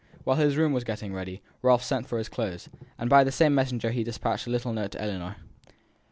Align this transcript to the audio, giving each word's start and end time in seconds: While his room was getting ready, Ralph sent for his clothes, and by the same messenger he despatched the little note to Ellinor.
While 0.23 0.37
his 0.37 0.57
room 0.57 0.73
was 0.73 0.83
getting 0.83 1.13
ready, 1.13 1.43
Ralph 1.61 1.83
sent 1.83 2.07
for 2.07 2.17
his 2.17 2.27
clothes, 2.27 2.67
and 2.97 3.07
by 3.07 3.23
the 3.23 3.31
same 3.31 3.53
messenger 3.53 3.91
he 3.91 4.03
despatched 4.03 4.45
the 4.45 4.49
little 4.51 4.73
note 4.73 4.93
to 4.93 4.99
Ellinor. 4.99 5.35